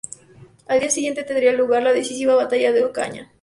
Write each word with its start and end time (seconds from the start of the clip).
Al 0.65 0.79
día 0.79 0.89
siguiente 0.89 1.21
tendría 1.23 1.51
lugar 1.53 1.83
la 1.83 1.93
decisiva 1.93 2.33
batalla 2.33 2.71
de 2.71 2.83
Ocaña. 2.85 3.29